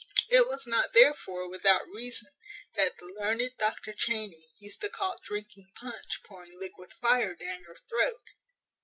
[0.29, 2.29] It was not, therefore, without reason,
[2.73, 7.77] that the learned Dr Cheney used to call drinking punch pouring liquid fire down your
[7.87, 8.31] throat.